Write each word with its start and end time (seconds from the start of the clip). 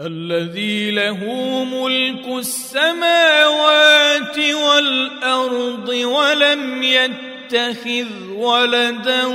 الذي 0.00 0.90
له 0.90 1.24
ملك 1.64 2.26
السماوات 2.38 4.38
والأرض 4.38 5.88
ولم 5.88 6.82
يتخذ 6.82 8.30
ولدا 8.30 9.26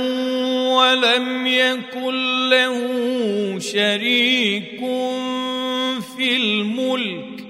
ولم 0.72 1.46
يكن 1.46 2.48
له 2.48 2.78
شريك 3.58 4.80
في 6.16 6.36
الملك. 6.36 7.44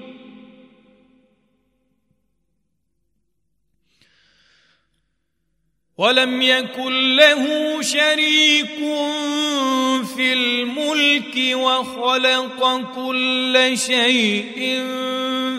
ولم 5.97 6.41
يكن 6.41 7.15
له 7.15 7.81
شريك 7.81 8.79
في 8.79 9.72
الملك 10.19 11.55
وخلق 11.55 12.81
كل 12.95 13.71
شيء 13.75 14.83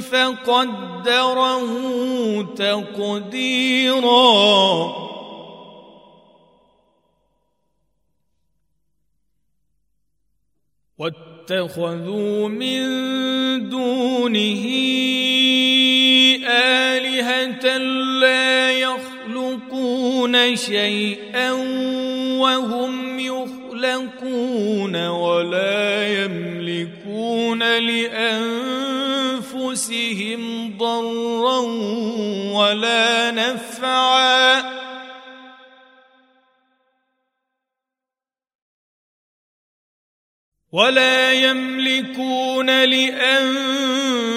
فقدره 0.01 1.65
تقديرا. 2.57 4.15
واتخذوا 10.99 12.49
من 12.49 12.81
دونه 13.69 14.65
آلهة 16.49 17.79
لا 18.21 18.73
يخلقون 18.73 20.57
شيئا 20.57 21.53
وهم 22.41 23.14
يخلقون 23.85 24.97
ولا 25.07 26.09
يملكون 26.25 27.63
لأنفسهم 27.79 28.73
ضرا 30.79 31.59
ولا 32.53 33.31
نفعا 33.31 34.75
ولا 40.73 41.33
يملكون 41.33 42.85
لانفسهم 42.85 44.35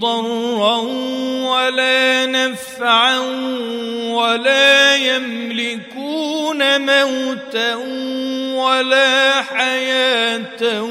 ضرا 0.00 0.76
ولا 1.50 2.26
نفعا 2.26 3.18
ولا 4.08 4.96
يملكون 4.96 6.60
موتا 6.80 7.74
ولا 8.54 9.42
حياة 9.42 10.82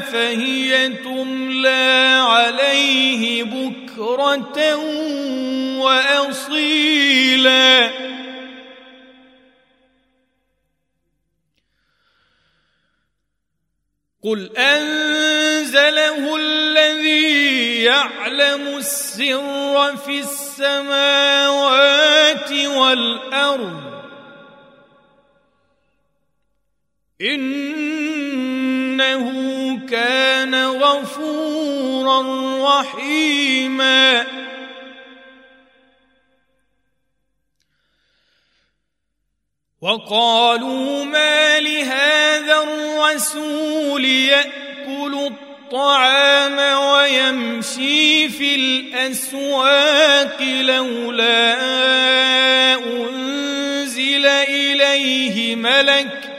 فهي 0.00 0.88
تملى 0.88 2.18
عليه 2.28 3.42
بكرة 3.42 4.76
وأصيلا. 5.78 7.90
قل 14.22 14.56
أنزله 15.76 16.36
الذي 16.36 17.82
يعلم 17.82 18.76
السر 18.76 19.96
في 19.96 20.20
السماوات 20.20 21.72
والأرض. 22.52 24.02
إنه 27.20 28.06
كان 29.86 30.54
غفورا 30.66 32.20
رحيما. 32.80 34.26
وقالوا 39.80 41.04
ما 41.04 41.60
لهذا 41.60 42.62
الرسول 42.62 44.04
ياكل 44.04 44.65
الطعام 45.66 46.58
ويمشي 46.78 48.28
في 48.28 48.54
الأسواق 48.54 50.42
لولا 50.42 51.54
أنزل 52.84 54.26
إليه 54.26 55.56
ملك 55.56 56.32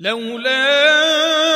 لولا 0.00 1.49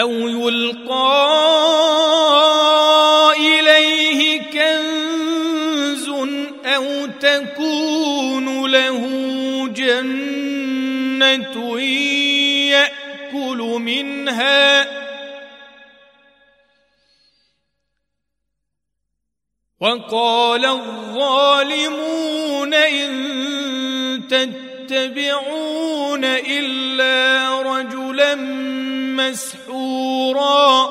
أو 0.00 0.10
يلقى 0.10 1.30
إليه 3.38 4.40
كنز 4.42 6.08
أو 6.64 7.06
تكون 7.06 8.70
له 8.70 9.00
جنة 9.68 11.78
يأكل 12.70 13.58
منها 13.58 15.00
وقال 19.80 20.66
الظالمون 20.66 22.74
إن 22.74 23.10
تتبعون 24.28 25.90
رجلا 26.70 27.19
مسحورا. 29.28 30.88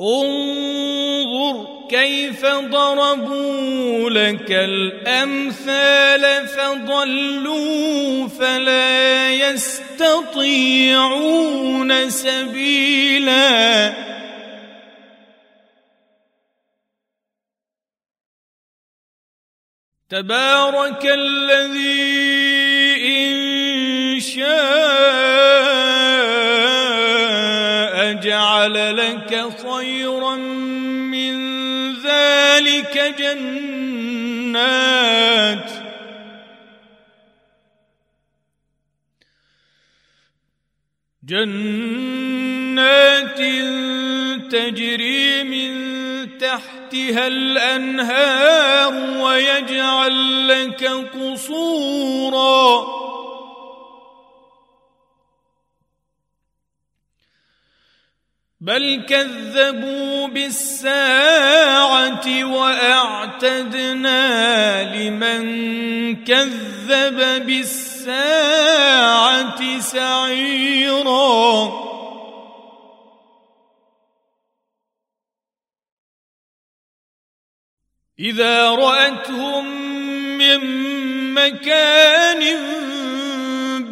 انظر 0.00 1.86
كيف 1.90 2.46
ضربوا 2.46 4.10
لك 4.10 4.50
الأمثال 4.50 6.48
فضلوا 6.48 8.28
فلا 8.28 9.30
يستطيعون 9.34 10.40
سبيلا. 12.10 13.94
تبارك 20.10 21.06
الذي 21.06 22.34
إن 23.06 23.53
شاء 24.20 24.44
جعل 28.12 28.96
لك 28.96 29.48
خيرا 29.68 30.36
من 30.36 31.34
ذلك 31.94 33.14
جنات. 33.18 33.94
جنات 41.24 42.84
تجري 44.50 45.44
من 45.44 45.74
تحتها 46.38 47.26
الأنهار 47.26 48.94
ويجعل 49.24 50.48
لك 50.48 50.84
قصورا. 51.14 52.84
بل 58.64 59.04
كذبوا 59.08 60.28
بالساعة 60.28 62.26
وأعتدنا 62.44 64.16
لمن 64.96 65.44
كذب 66.24 67.46
بالساعة 67.46 68.20
سعيرا. 69.80 71.72
إذا 78.18 78.70
رأتهم 78.70 79.64
من 80.38 80.60
مكان 81.34 82.42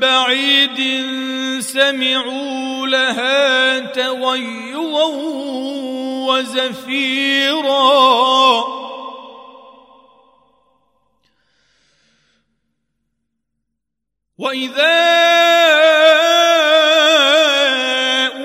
بعيد 0.00 0.80
سمعوا 1.62 2.87
لها 2.87 3.79
تغيظا 3.79 5.06
وزفيرا. 6.29 7.93
وإذا 14.38 15.03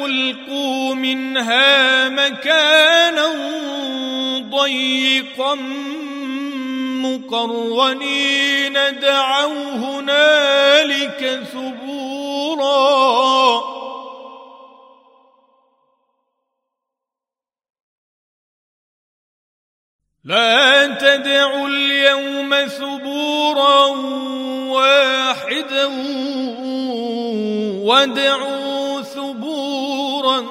ألقوا 0.05 0.95
منها 0.95 2.09
مكانا 2.09 3.27
ضيقا 4.49 5.55
مقرنين 7.01 8.73
دعوا 8.73 9.71
هنالك 9.73 11.43
ثبورا 11.53 11.86
لا 20.23 20.87
تدعوا 20.87 21.67
اليوم 21.67 22.55
ثبورا 22.67 23.85
واحدا 24.67 25.85
وادعوا 27.83 29.01
ثبورا 29.01 30.41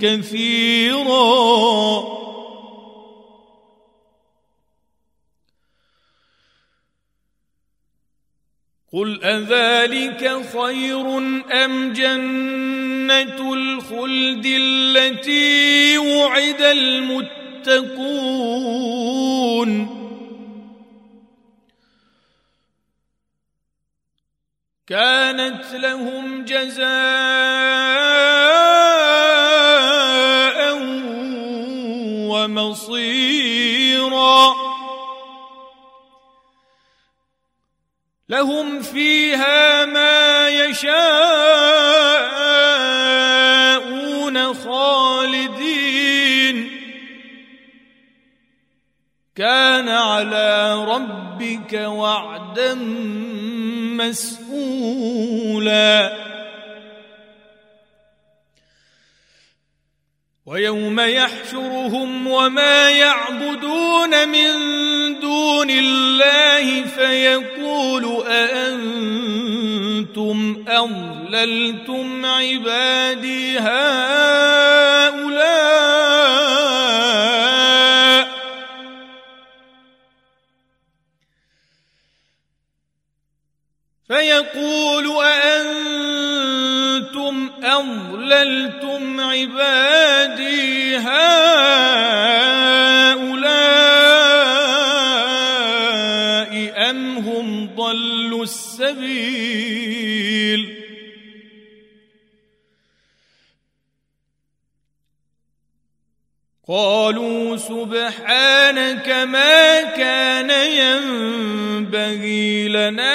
كثيرا. 0.00 1.14
قل 8.94 9.24
أذلك 9.24 10.42
خير 10.58 11.18
أم 11.64 11.92
جنة 11.92 13.52
الخلد 13.52 14.46
التي 14.46 15.98
وعد 15.98 16.60
المتقون 16.60 17.74
كانت 24.86 25.64
لهم 25.74 26.44
جزاء 26.44 26.84
ومصيرا 32.30 33.83
لهم 38.28 38.82
فيها 38.82 39.86
ما 39.86 40.48
يشاءون 40.48 40.94
خالدين. 44.54 46.04
كان 49.36 49.88
على 49.88 50.74
ربك 50.84 51.72
وعدا 51.72 52.74
مسئولا 54.54 56.33
ويوم 60.46 61.00
يحشرهم 61.00 62.26
وما 62.26 62.90
يعبدون 62.90 64.28
من 64.28 64.50
دون 65.20 65.70
الله 65.70 66.84
فيقول 66.84 68.22
أأنتم 68.26 69.44
أضللتم 70.68 72.26
عبادي 72.26 73.58
هؤلاء؟ 73.58 74.34
فيقول 84.08 85.24
أأنتم 85.24 85.83
أضللتم 87.74 89.20
عبادي 89.20 90.96
هؤلاء 90.96 91.14
أم 96.90 97.16
هم 97.18 97.70
ضلوا 97.76 98.42
السبيل 98.42 99.74
قالوا 106.68 107.56
سبحانك 107.56 109.08
ما 109.08 109.82
كان 109.82 110.50
ينبغي 110.50 111.08
لنا 112.68 113.14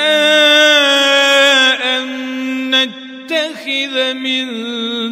أن 1.98 2.76
نتخذ 3.30 4.14
من 4.14 4.48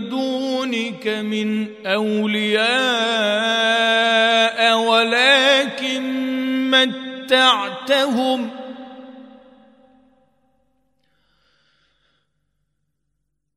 دونك 0.09 1.07
من 1.07 1.67
أولياء 1.85 2.67
ولكن 4.77 6.03
متعتهم 6.71 8.49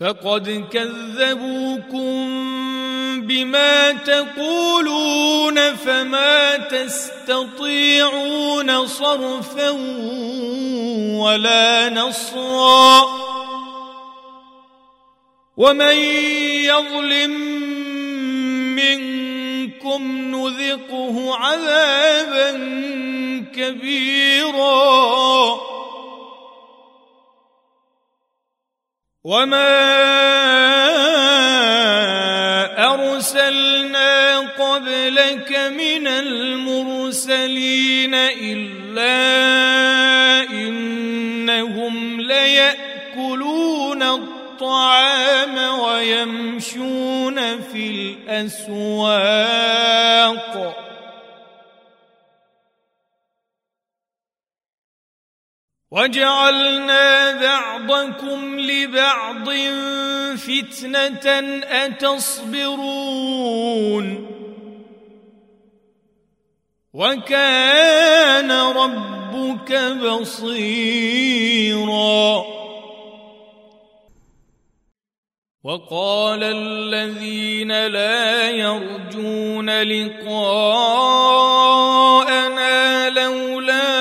فقد 0.00 0.66
كذبوكم 0.70 2.28
بما 3.26 3.92
تقولون 3.92 5.74
فما 5.74 6.56
تستطيعون 6.56 8.06
صرفا 8.86 9.70
ولا 11.18 11.88
نصرا. 11.90 13.02
ومن 15.56 15.98
يظلم 16.68 17.30
منكم 18.76 20.02
نذقه 20.36 21.34
عذابا 21.36 22.50
كبيرا 23.56 25.58
وما 29.24 29.88
ارسلنا 32.94 34.38
قبلك 34.38 35.56
من 35.76 36.06
المرسلين 36.06 38.14
الا 38.14 39.18
انهم 40.50 42.20
ليأكلون 42.20 44.02
الطعام 44.02 45.78
ويمشون 45.80 46.37
في 48.46 48.68
الأسواق. 48.68 49.98
وجعلنا 55.90 57.32
بعضكم 57.32 58.60
لبعض 58.60 59.50
فتنة 60.36 61.28
أتصبرون. 61.84 62.78
وكان 66.92 68.52
ربك 68.52 69.72
بصيرا. 69.72 70.98
وقال 75.68 76.42
الذين 76.42 77.86
لا 77.86 78.50
يرجون 78.50 79.82
لقاءنا 79.82 80.70
لولا 83.10 83.98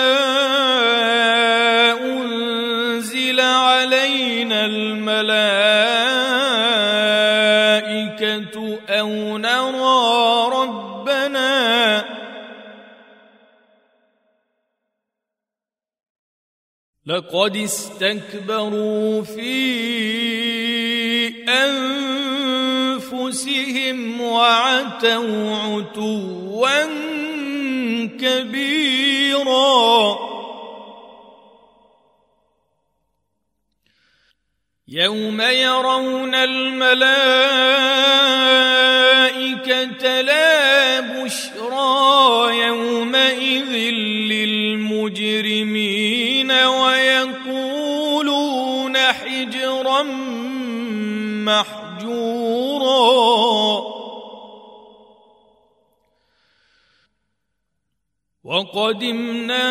الملائكة 4.52 5.58
أو 8.90 9.38
نرى 9.38 10.50
ربنا 10.54 12.06
لقد 17.06 17.58
استكبروا 17.58 19.22
في 19.22 20.47
أنفسهم 21.48 23.42
وعتوا 24.22 25.58
عتوا 25.58 26.86
كبيرا. 28.18 30.18
يوم 34.88 35.42
يرون 35.42 36.36
الملائكة 36.36 37.97
محجورا. 51.48 53.08
وقدمنا 58.44 59.68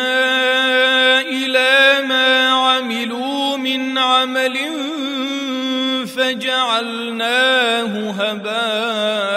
إلى 1.21 2.05
ما 2.07 2.49
عملوا 2.49 3.57
من 3.57 3.97
عمل 3.97 4.57
فجعلناه 6.07 7.93
هباء 8.11 9.36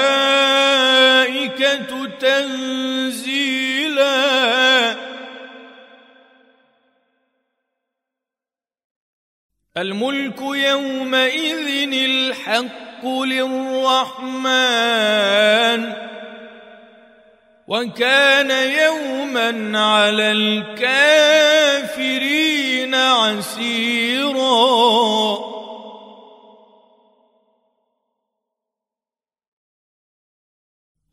تنزيلا 2.41 4.21
الملك 9.77 10.41
يومئذ 10.41 11.93
الحق 11.93 13.05
للرحمن 13.05 14.31
وكان 17.67 18.51
يوما 18.51 19.79
على 19.79 20.31
الكافرين 20.31 21.75
عسيرا. 22.95 24.41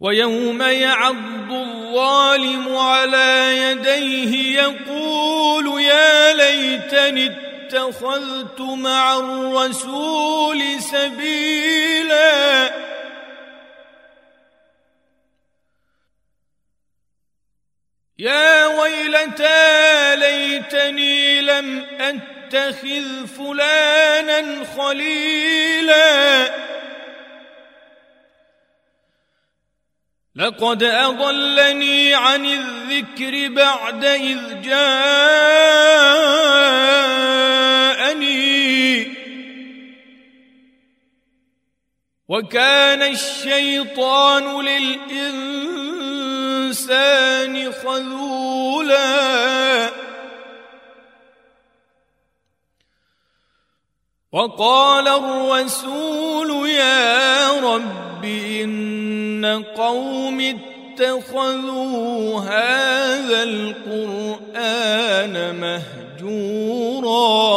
ويوم 0.01 0.63
يعض 0.63 1.53
الظالم 1.53 2.77
على 2.77 3.59
يديه 3.59 4.61
يقول 4.61 5.83
يا 5.83 6.35
ليتني 6.35 7.27
اتخذت 7.27 8.61
مع 8.61 9.19
الرسول 9.19 10.81
سبيلا. 10.81 12.73
يا 18.19 18.67
ويلتى 18.67 20.17
ليتني 20.17 21.41
لم 21.41 21.87
أتخذ 22.01 23.27
فلانا 23.27 24.65
خليلا. 24.65 26.68
لقد 30.39 30.83
أضلني 30.83 32.15
عن 32.15 32.47
الذكر 32.47 33.49
بعد 33.49 34.05
إذ 34.05 34.61
جاءني. 34.63 35.09
وكان 42.29 43.03
الشيطان 43.03 44.65
للإنسان 44.65 45.73
خذولا. 47.73 49.09
وقال 54.33 55.09
الرسول 55.09 56.69
يا 56.69 57.51
رب 57.61 58.25
إن 58.25 59.08
قوم 59.47 60.41
اتخذوا 60.41 62.41
هذا 62.41 63.43
القرآن 63.43 65.35
مهجوراً 65.61 67.49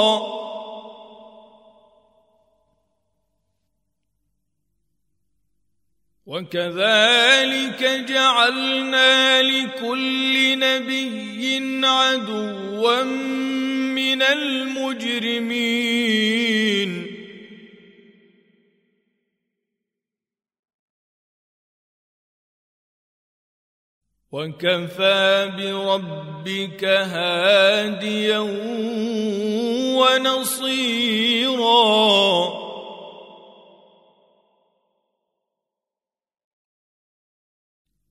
وكذلك 6.32 7.84
جعلنا 8.10 9.42
لكل 9.42 10.60
نبي 10.60 11.86
عدوا 11.86 13.04
من 13.04 14.22
المجرمين 14.22 15.52
وكفى 24.32 25.52
بربك 25.58 26.84
هاديا 26.84 28.40
ونصيرا. 30.00 31.82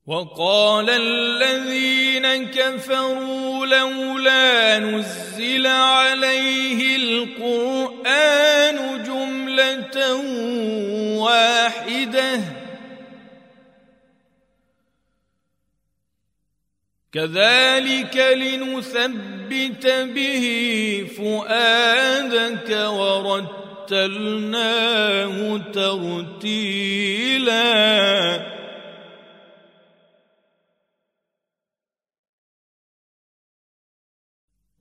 وقال 0.07 0.91
الذين 0.91 2.51
كفروا 2.51 3.67
لولا 3.67 4.79
نزل 4.79 5.67
عليه 5.67 6.97
القرآن 6.97 8.79
جملة 9.05 10.15
واحدة. 11.21 12.60
كذلك 17.13 18.17
لنثبت 18.17 19.87
به 19.87 20.45
فؤادك 21.17 22.71
ورتلناه 23.91 25.57
ترتيلاً. 25.73 26.91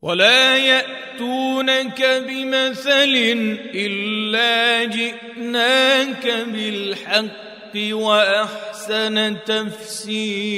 ولا 0.01 0.57
يأتونك 0.57 2.01
بمثل 2.01 3.13
إلا 3.75 4.83
جئناك 4.83 6.27
بالحق 6.27 7.75
وأحسن 7.75 9.43
تفسيرا. 9.45 10.50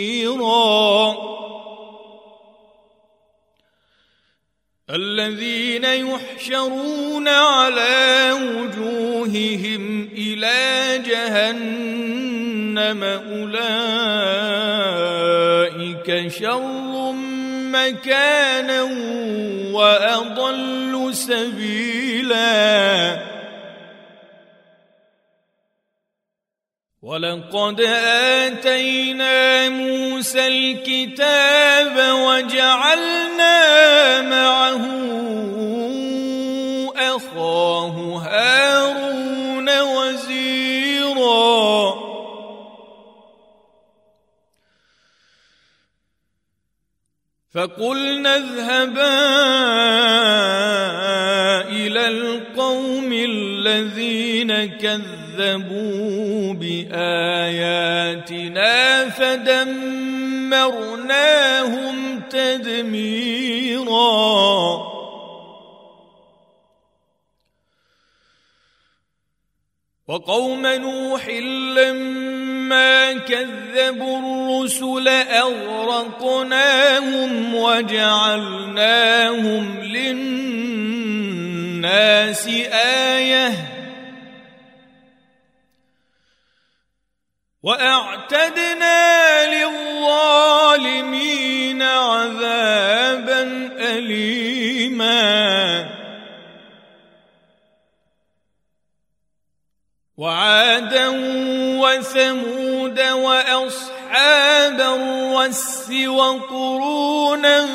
الذين 4.93 5.83
يحشرون 5.83 7.27
على 7.27 8.31
وجوههم 8.31 10.09
إلى 10.17 10.97
جهنم 11.05 13.03
أولئك 13.03 13.61
شر 16.31 17.11
مكانا 17.71 18.81
وأضل 19.71 21.09
سبيلا 21.13 22.51
ولقد 27.01 27.81
اتينا 27.81 29.69
موسى 29.69 30.47
الكتاب 30.47 31.95
وجعلنا 32.13 33.61
معه 34.21 34.85
اخاه 36.97 38.17
هارون 38.17 39.81
وزيرا 39.81 40.91
فقلنا 47.53 48.35
اذهبا 48.35 49.17
إلى 51.69 52.07
القوم 52.07 53.13
الذين 53.13 54.65
كذبوا 54.65 55.20
باياتنا 56.59 57.99
فدمرناهم 59.09 60.01
تدميرا 62.29 64.01
وقوم 70.07 70.67
نوح 70.67 71.27
لما 71.77 73.13
كذبوا 73.13 74.19
الرسل 74.19 75.07
اغرقناهم 75.37 76.75
وجعلناهم 77.55 78.99
للناس 79.83 81.17
إيه 82.47 83.70
وأعتدنا 87.63 89.45
للظالمين 89.45 90.61
عذابا 91.81 93.41
اليما. 93.77 95.21
وعادا 100.17 101.07
وثمود 101.81 102.99
وأصحاب 102.99 104.81
الرس 104.81 105.91
وقرونا 106.07 107.65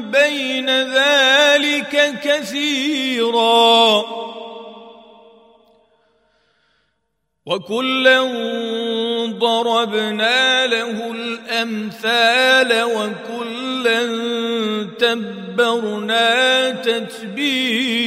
بين 0.00 0.70
ذلك 0.70 2.20
كثيرا. 2.24 4.04
وكلا 7.46 8.20
ضربنا 9.38 10.66
له 10.66 11.10
الأمثال 11.12 12.82
وكلا 12.82 14.02
تبرنا 14.98 16.70
تتبيرا. 16.70 17.98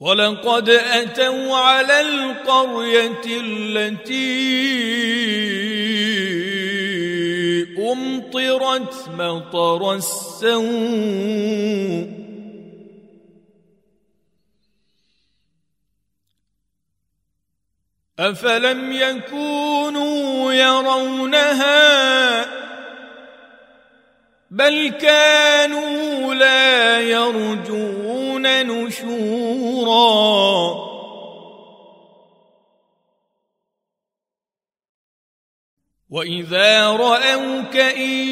ولقد 0.00 0.68
أتوا 0.70 1.56
على 1.56 2.00
القرية 2.00 3.26
التي 3.26 4.52
أمطرت 7.92 8.94
مطر 9.18 9.94
السوء. 9.94 10.62
أفلم 18.18 18.92
يكونوا 18.92 20.52
يرونها 20.52 22.46
بل 24.50 24.88
كانوا 25.00 26.34
لا 26.34 27.00
يرجون 27.00 28.66
نشورا 28.66 30.02
وإذا 36.10 36.86
رأوك 36.86 37.76
إن 37.76 38.28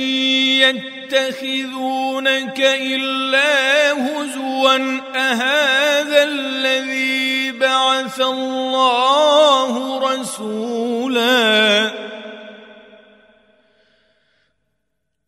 يتخذونك 1.10 2.60
إلا 2.60 3.92
هزوا 3.92 5.00
أهذا 5.16 6.22
الذي 6.22 7.29
بعث 7.60 8.20
الله 8.20 9.72
رسولا. 10.12 11.90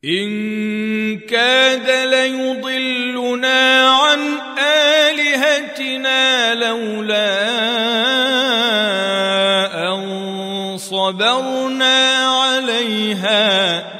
إن 0.04 1.18
كاد 1.18 1.90
ليضلنا 1.90 3.88
عن 3.88 4.20
آلهتنا 4.58 6.54
لولا 6.54 7.42
أن 9.88 10.02
صبرنا 10.78 12.26
عليها. 12.26 13.91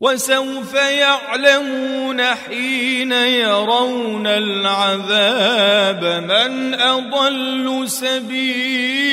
وسوف 0.00 0.74
يعلمون 0.74 2.34
حين 2.34 3.12
يرون 3.12 4.26
العذاب 4.26 6.04
من 6.04 6.74
أضل 6.74 7.84
سبيلاً. 7.88 9.10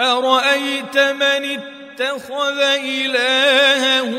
أرأيت 0.00 0.98
من 0.98 1.58
اتخذ 1.58 2.60
إلهه 2.84 4.10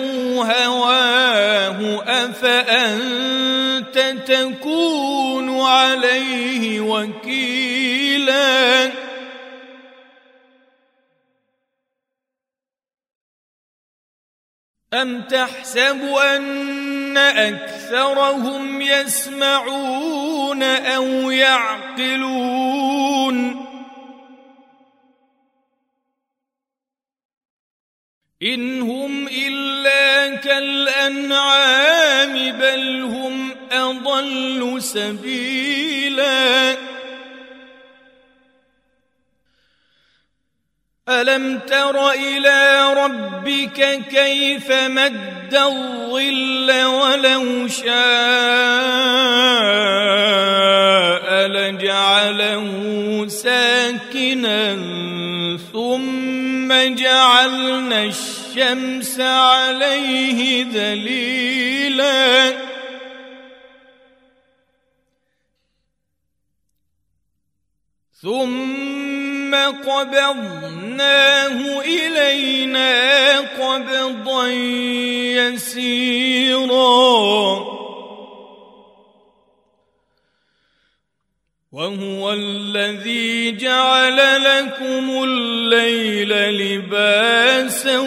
هواه؟ 0.44 2.04
أفأنت 2.08 3.98
تكون 4.28 5.62
عليه 5.62 6.82
وكيلا؟ 6.82 7.68
أم 14.94 15.22
تحسب 15.22 16.02
أن 16.04 17.18
أكثرهم 17.18 18.82
يسمعون 18.82 20.64
أو 20.64 21.32
يعقلون؟ 21.32 22.68
إن 28.44 28.82
هم 28.82 29.28
إلا 29.28 30.36
كالأنعام 30.36 32.34
بل 32.52 33.02
هم 33.02 33.52
أضل 33.72 34.82
سبيلا 34.82 36.78
ألم 41.10 41.60
تر 41.60 42.12
إلى 42.12 42.94
ربك 42.94 44.06
كيف 44.10 44.72
مد 44.72 45.54
الظل 45.54 46.84
ولو 46.86 47.68
شاء 47.68 47.88
لجعله 51.48 53.26
ساكنا 53.28 54.76
ثم 55.74 56.74
جعلنا 56.96 58.04
الشمس 58.04 59.20
عليه 59.20 60.64
دليلا 60.64 62.54
ثم 68.22 68.57
قبضناه 69.86 71.60
إلينا 71.82 73.40
قبضا 73.40 74.48
يسيرا. 75.38 76.98
وهو 81.72 82.34
الذي 82.34 83.52
جعل 83.52 84.18
لكم 84.44 85.24
الليل 85.24 86.32
لباسا 86.34 87.98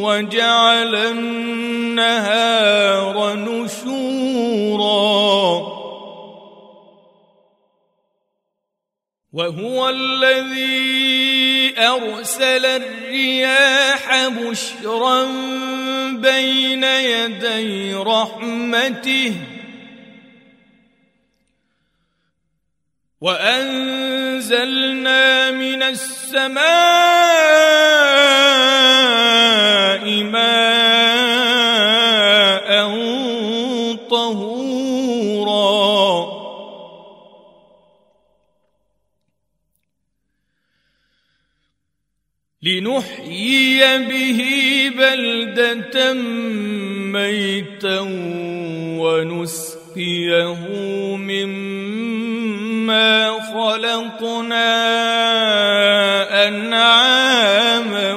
وجعل 0.04 0.95
النهار 0.95 2.54
نشورا 3.13 3.53
وهو 9.34 9.89
الذي 9.89 11.74
أرسل 11.78 12.65
الرياح 12.65 14.28
بشرا 14.28 15.26
بين 16.12 16.84
يدي 16.84 17.93
رحمته 17.93 19.34
وأنزلنا 23.22 24.72
من 25.52 25.84
السماء 25.84 26.63
لنحيي 42.63 43.97
به 43.97 44.39
بلدة 44.97 46.13
ميتا 47.13 47.99
ونسقيه 49.04 50.63
مما 51.17 52.30
خلقنا 53.54 54.73
أنعاما 56.47 58.13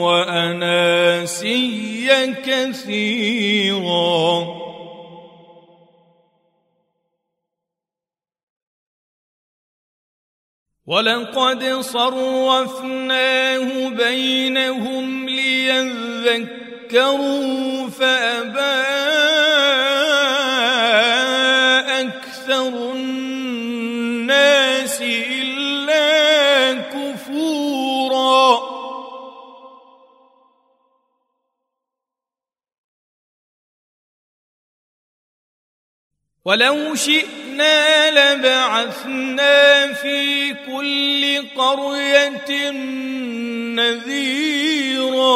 وأناسيا 0.00 1.40
كثيرا. 2.46 3.49
ولقد 10.90 11.64
صرفناه 11.80 13.88
بينهم 13.88 15.28
ليذكروا 15.28 16.58
فأبى 17.88 18.80
أكثر 22.00 22.92
الناس 22.92 25.02
إلا 25.02 26.72
كفورا. 26.74 28.60
ولو 36.44 36.94
شئنا 36.94 37.49
لبعثنا 38.10 39.92
في 39.92 40.50
كل 40.54 41.42
قرية 41.56 42.70
نذيرا. 43.76 45.30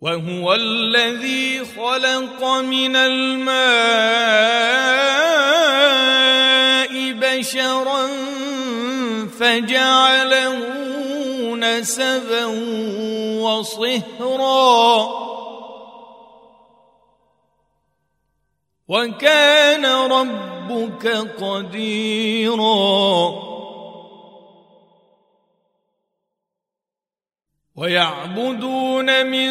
وهو 0.00 0.54
الذي 0.54 1.64
خلق 1.64 2.44
من 2.44 2.96
الماء 2.96 3.52
بشرا 7.12 8.08
فجعله 9.40 10.56
نسبا 11.56 12.44
وصهرا. 13.44 15.08
وكان 18.88 19.86
ربك 19.86 21.06
قديرا. 21.40 23.49
ويعبدون 27.80 29.26
من 29.26 29.50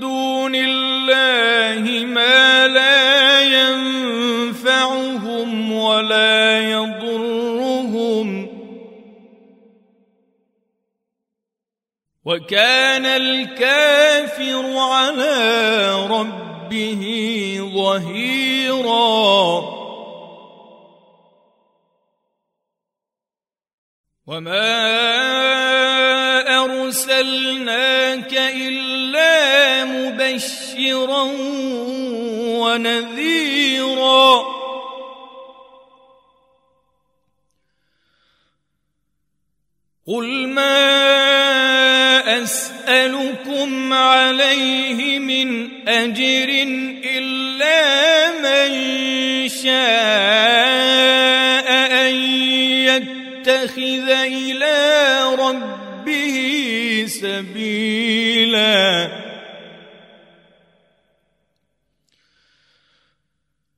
دون 0.00 0.54
الله 0.54 2.04
ما 2.04 2.68
لا 2.68 3.40
ينفعهم 4.50 4.92
ولا 5.72 6.60
يضرهم. 6.70 8.48
وكان 12.24 13.06
الكافر 13.06 14.76
على 14.76 16.06
ربه 16.06 17.02
ظهيرا. 17.74 19.64
وما 24.26 25.23
مبشرا 30.74 31.22
ونذيرا 32.60 34.44
قل 40.06 40.48
ما 40.48 40.84
اسالكم 42.42 43.92
عليه 43.92 45.18
من 45.18 45.70
اجر 45.88 46.48
الا 47.04 48.30
من 48.44 48.68
شاء 49.48 49.74
ان 52.08 52.14
يتخذ 52.84 54.08
إلى 54.10 55.20
ربه 55.38 56.36
سبيلا 57.08 57.84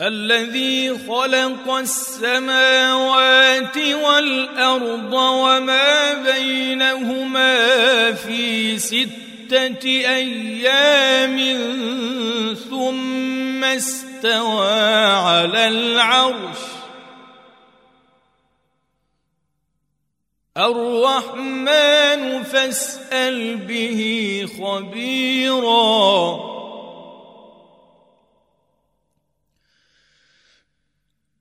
الذي 0.00 0.98
خلق 1.08 1.70
السماوات 1.70 3.76
والأرض 3.76 5.12
وما 5.12 6.12
بينهما 6.12 8.12
في 8.12 8.78
ستة 8.78 9.84
أيام 9.84 11.36
ثم 12.70 13.64
استوى 13.64 15.04
على 15.04 15.68
العرش. 15.68 16.58
الرحمن 20.56 22.42
فاسأل 22.42 23.56
به 23.56 24.00
خبيرا. 24.60 26.49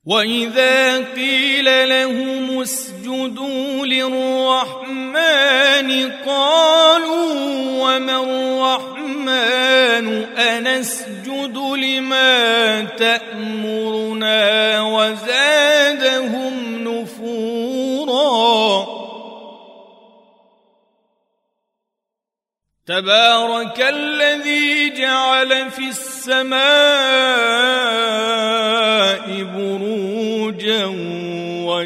واذا 0.10 0.98
قيل 0.98 1.90
لهم 1.90 2.62
اسجدوا 2.62 3.86
للرحمن 3.86 5.32
قالوا 6.26 7.34
وما 7.78 8.24
الرحمن 8.24 10.08
انسجد 10.38 11.58
لما 11.58 12.82
تامرنا 12.82 14.82
وزادهم 14.82 16.54
نفورا 16.88 18.30
تبارك 22.88 23.82
الذي 23.82 24.90
جعل 24.90 25.72
في 25.72 25.90
السماء 25.90 26.60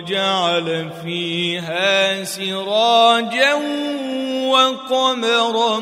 وجعل 0.04 0.90
فيها 1.04 2.24
سراجا 2.24 3.54
وقمرا 4.52 5.80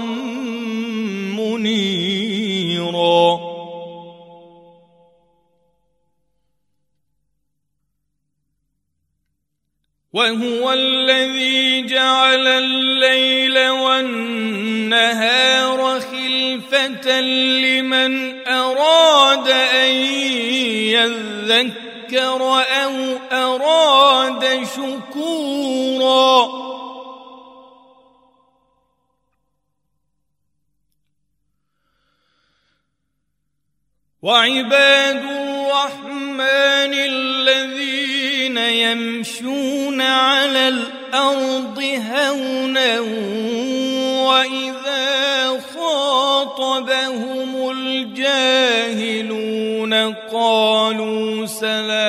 منيرا. 1.38 2.72
وهو 10.14 10.74
الذي 10.74 11.82
جعل 11.86 12.48
الليل 12.48 13.70
والنهار 13.70 15.00
خلفة 16.00 17.22
لمن 17.22 18.48
أراد 18.48 19.48
أن 19.48 19.92
يذكر 20.94 21.91
أو 22.16 23.18
أراد 23.32 24.68
شكورا. 24.76 26.48
وعباد 34.22 35.24
الرحمن 35.82 36.94
الذين 36.94 38.58
يمشون 38.58 40.02
على 40.02 40.68
الأرض 40.68 41.80
هونا 42.12 43.00
وإذا 44.30 45.62
خاطبهم 45.76 47.72
الجاهلون 47.72 49.34
قالوا 50.14 51.46
سلاما 51.46 52.01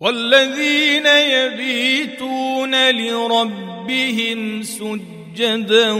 والذين 0.00 1.06
يبيتون 1.06 2.90
لربهم 2.90 4.62
سجدا 4.62 5.90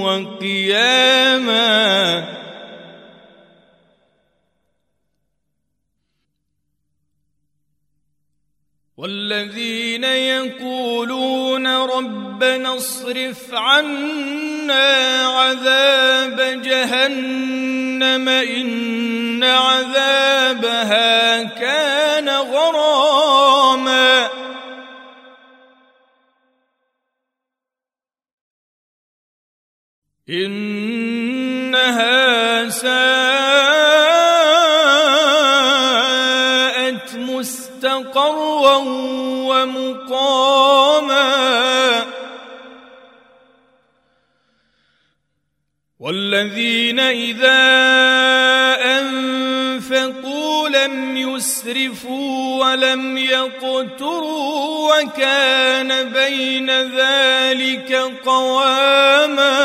وقياما 0.00 1.64
والذين 9.04 10.04
يقولون 10.04 11.66
ربنا 11.66 12.76
اصرف 12.76 13.54
عنا 13.54 15.26
عذاب 15.26 16.62
جهنم 16.62 18.28
إن 18.28 19.44
عذابها 19.44 21.42
كان 21.42 22.28
غراما. 22.28 24.28
إنها 30.28 31.88
ساءت 32.68 33.23
ومقاما. 39.46 40.64
والذين 46.00 47.00
إذا 47.00 47.64
أنفقوا 49.00 50.68
لم 50.68 51.16
يسرفوا 51.16 52.64
ولم 52.64 53.18
يقتروا 53.18 54.94
وكان 54.94 56.12
بين 56.12 56.70
ذلك 56.70 57.92
قواما. 58.24 59.64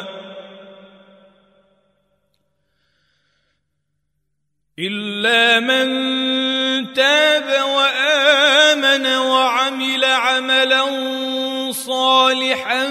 صالحا 12.31 12.85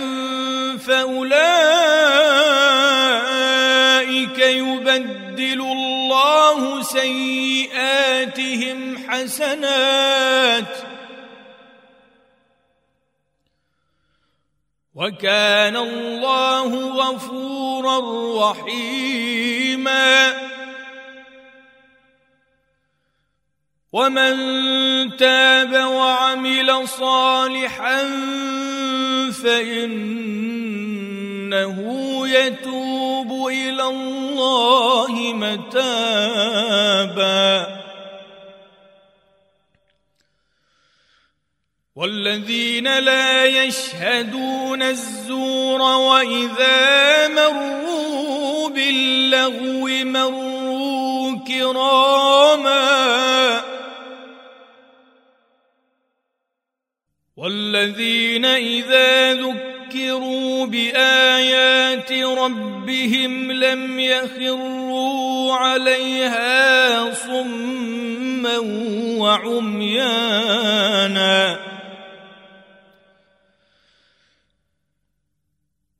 فأولئك 0.76 1.38
يبدل 4.38 5.60
الله 5.60 6.82
سيئاتهم 6.82 8.28
حسنات 9.08 10.76
وكان 14.94 15.76
الله 15.76 16.70
غفورا 16.90 18.00
رحيما 18.50 20.32
ومن 23.92 24.36
تاب 25.16 25.72
وعمل 25.72 26.88
صالحا 26.88 28.02
فإنه 29.30 30.58
يتوب 32.28 33.48
إلى 33.48 33.82
الله 33.82 35.32
متابا. 35.34 36.60
والذين 41.96 42.98
لا 42.98 43.44
يشهدون 43.44 44.82
الزور 44.82 45.80
وإذا 45.80 47.28
مروا 47.28 48.68
باللغو 48.68 49.88
مروا 50.04 51.38
كراما 51.48 52.29
والذين 57.40 58.44
إذا 58.44 59.34
ذكروا 59.34 60.66
بآيات 60.66 62.12
ربهم 62.12 63.52
لم 63.52 64.00
يخروا 64.00 65.54
عليها 65.54 67.14
صما 67.14 68.58
وعميانا. 69.18 70.50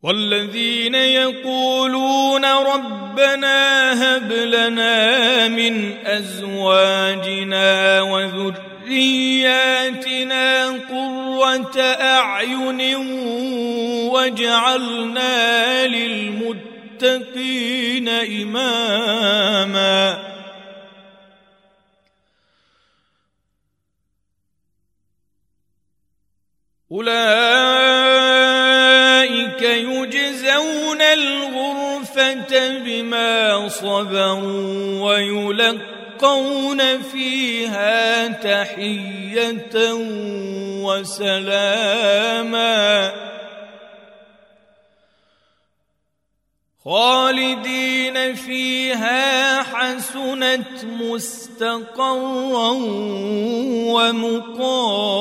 والذين 0.03 0.94
يقولون 0.94 2.44
ربنا 2.44 3.92
هب 3.92 4.33
لنا 4.33 5.48
من 5.48 6.07
أزواجنا 6.07 8.00
وذرياتنا 8.90 10.68
قره 10.68 11.81
اعين 11.81 12.96
واجعلنا 14.11 15.87
للمتقين 15.87 17.29
اماما 18.09 19.11
اولئك 26.92 27.22
يجزون 29.62 31.03
الغرفه 31.03 32.79
بما 32.79 33.68
صبروا 33.68 35.00
ويلقون 35.03 35.89
فيها 37.02 38.28
تحية 38.28 39.92
وسلاما. 40.85 42.61
خالدين 46.85 48.35
فيها 48.35 49.62
حسنت 49.62 50.85
مستقرا 50.85 52.70
ومقاما. 53.92 55.20